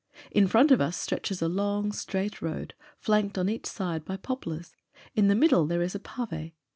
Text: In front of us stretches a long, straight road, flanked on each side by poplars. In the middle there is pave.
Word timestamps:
In 0.31 0.47
front 0.47 0.71
of 0.71 0.81
us 0.81 0.97
stretches 0.97 1.43
a 1.43 1.47
long, 1.47 1.91
straight 1.91 2.41
road, 2.41 2.73
flanked 2.97 3.37
on 3.37 3.47
each 3.47 3.67
side 3.67 4.03
by 4.03 4.17
poplars. 4.17 4.75
In 5.13 5.27
the 5.27 5.35
middle 5.35 5.67
there 5.67 5.83
is 5.83 5.95
pave. 6.03 6.53